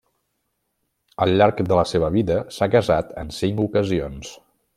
Al 1.25 1.33
llarg 1.41 1.61
de 1.67 1.77
la 1.81 1.83
seva 1.91 2.09
vida 2.17 2.39
s'ha 2.57 2.69
casat 2.77 3.13
en 3.25 3.31
cinc 3.43 3.63
ocasions. 3.69 4.35